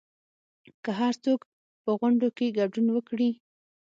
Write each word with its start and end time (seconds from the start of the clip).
که 0.83 0.91
هرڅوک 0.99 1.39
په 1.83 1.91
غونډو 1.99 2.27
کې 2.37 2.55
ګډون 2.59 2.87
وکړي 2.91 3.31